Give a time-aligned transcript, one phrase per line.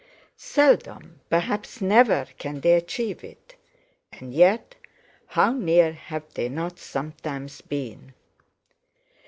[0.35, 3.55] Seldom—perhaps never—can they achieve, it;
[4.11, 4.73] and yet,
[5.27, 8.15] how near have they not sometimes been!